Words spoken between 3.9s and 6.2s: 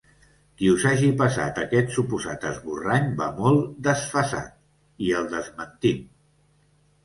desfasat, i el desmentim.